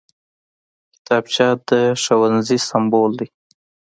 [0.93, 3.27] کتابچه د ښوونځي سمبول دی